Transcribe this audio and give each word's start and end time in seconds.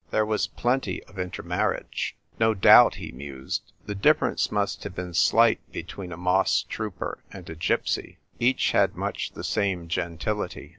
There 0.09 0.25
was 0.25 0.47
plenty 0.47 1.03
of 1.03 1.19
intermarriage."" 1.19 2.15
No 2.39 2.55
doubt," 2.55 2.95
he 2.95 3.11
mused." 3.11 3.71
The 3.85 3.93
difference 3.93 4.51
must 4.51 4.83
have 4.83 4.95
been 4.95 5.13
slight 5.13 5.59
between 5.71 6.11
a 6.11 6.17
moss 6.17 6.63
trooper 6.67 7.19
and 7.31 7.47
a 7.51 7.55
gypsy. 7.55 8.17
Each 8.39 8.71
had 8.71 8.95
much 8.95 9.33
the 9.33 9.43
same 9.43 9.87
gentility. 9.87 10.69